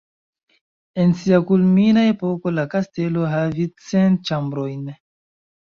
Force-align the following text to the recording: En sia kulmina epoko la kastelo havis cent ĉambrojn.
En 1.03 1.13
sia 1.19 1.39
kulmina 1.51 2.07
epoko 2.15 2.55
la 2.57 2.67
kastelo 2.75 3.29
havis 3.35 3.89
cent 3.93 4.21
ĉambrojn. 4.31 4.95